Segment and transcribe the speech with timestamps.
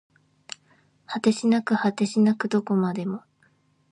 [1.05, 3.21] 果てしなく果てしなくどこまでも